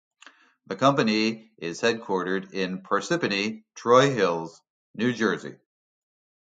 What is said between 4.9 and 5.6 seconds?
New Jersey.